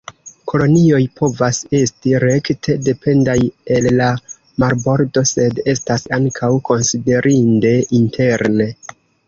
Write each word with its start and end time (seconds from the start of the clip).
Kolonioj 0.51 1.01
povas 1.19 1.59
esti 1.79 2.13
rekte 2.23 2.77
dependaj 2.87 3.37
el 3.77 3.89
la 3.99 4.09
marbordo 4.65 5.25
sed 5.35 5.63
estas 5.77 6.09
ankaŭ 6.21 6.53
konsiderinde 6.73 7.79
interne. 8.03 8.71